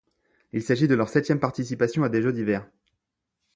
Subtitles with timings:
[0.51, 2.67] Il s'agit de leur septième participation à des Jeux d'hiver.